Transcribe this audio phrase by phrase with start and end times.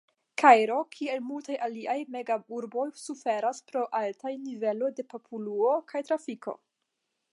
[0.43, 6.57] Kairo, kiel multaj aliaj mega-urboj, suferas pro altaj niveloj de poluo kaj trafiko.